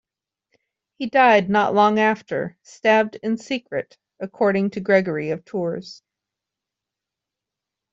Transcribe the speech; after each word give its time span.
He 0.95 1.11
died 1.11 1.47
not 1.47 1.75
long 1.75 1.99
after, 1.99 2.57
stabbed 2.63 3.17
in 3.17 3.37
secret 3.37 3.99
according 4.19 4.71
to 4.71 4.79
Gregory 4.79 5.29
of 5.29 5.45
Tours. 5.45 6.01